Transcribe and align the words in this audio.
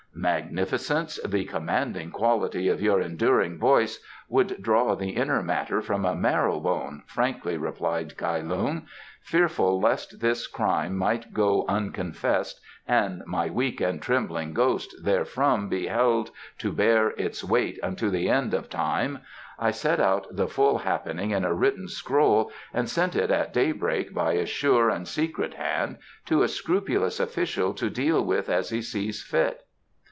"Magnificence, 0.13 1.17
the 1.25 1.45
commanding 1.45 2.11
quality 2.11 2.67
of 2.67 2.81
your 2.81 2.99
enduring 2.99 3.57
voice 3.57 4.03
would 4.27 4.61
draw 4.61 4.93
the 4.93 5.11
inner 5.11 5.41
matter 5.41 5.81
from 5.81 6.03
a 6.05 6.13
marrow 6.13 6.59
bone," 6.59 7.03
frankly 7.07 7.57
replied 7.57 8.17
Kai 8.17 8.41
Lung. 8.41 8.87
"Fearful 9.23 9.79
lest 9.79 10.19
this 10.19 10.47
crime 10.47 10.97
might 10.97 11.33
go 11.33 11.65
unconfessed 11.69 12.59
and 12.85 13.23
my 13.25 13.49
weak 13.49 13.79
and 13.79 14.01
trembling 14.01 14.53
ghost 14.53 14.93
therefrom 15.01 15.69
be 15.69 15.87
held 15.87 16.29
to 16.57 16.73
bear 16.73 17.11
its 17.11 17.41
weight 17.41 17.79
unto 17.81 18.09
the 18.09 18.27
end 18.29 18.53
of 18.53 18.69
time, 18.69 19.19
I 19.57 19.71
set 19.71 20.01
out 20.01 20.27
the 20.29 20.47
full 20.49 20.79
happening 20.79 21.31
in 21.31 21.45
a 21.45 21.53
written 21.53 21.87
scroll 21.87 22.51
and 22.73 22.89
sent 22.89 23.15
it 23.15 23.31
at 23.31 23.53
daybreak 23.53 24.13
by 24.13 24.33
a 24.33 24.45
sure 24.45 24.89
and 24.89 25.07
secret 25.07 25.53
hand 25.53 25.99
to 26.25 26.43
a 26.43 26.49
scrupulous 26.49 27.17
official 27.17 27.73
to 27.75 27.89
deal 27.89 28.21
with 28.23 28.49
as 28.49 28.71
he 28.71 28.81
sees 28.81 29.23
fit." 29.23 29.65